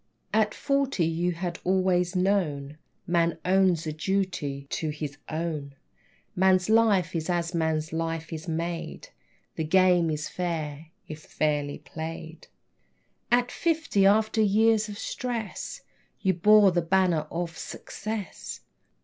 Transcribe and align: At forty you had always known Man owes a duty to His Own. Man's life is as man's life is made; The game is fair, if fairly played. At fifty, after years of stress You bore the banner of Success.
At 0.33 0.55
forty 0.55 1.05
you 1.05 1.33
had 1.33 1.59
always 1.63 2.15
known 2.15 2.79
Man 3.05 3.37
owes 3.45 3.85
a 3.85 3.93
duty 3.93 4.65
to 4.71 4.89
His 4.89 5.19
Own. 5.29 5.75
Man's 6.35 6.71
life 6.71 7.15
is 7.15 7.29
as 7.29 7.53
man's 7.53 7.93
life 7.93 8.33
is 8.33 8.47
made; 8.47 9.09
The 9.57 9.63
game 9.63 10.09
is 10.09 10.27
fair, 10.27 10.87
if 11.07 11.19
fairly 11.25 11.77
played. 11.77 12.47
At 13.31 13.51
fifty, 13.51 14.07
after 14.07 14.41
years 14.41 14.89
of 14.89 14.97
stress 14.97 15.81
You 16.19 16.33
bore 16.33 16.71
the 16.71 16.81
banner 16.81 17.27
of 17.29 17.55
Success. 17.55 18.61